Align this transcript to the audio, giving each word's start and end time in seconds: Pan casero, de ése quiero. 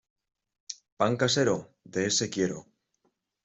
Pan 1.03 1.15
casero, 1.23 1.55
de 1.93 2.01
ése 2.13 2.29
quiero. 2.37 2.65